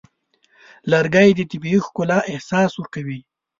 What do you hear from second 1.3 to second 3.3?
د طبیعي ښکلا احساس ورکوي.